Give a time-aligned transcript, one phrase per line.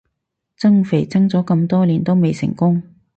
[0.57, 2.81] 增肥增咗咁多年都未成功